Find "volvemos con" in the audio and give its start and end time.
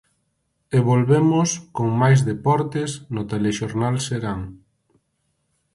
0.89-1.87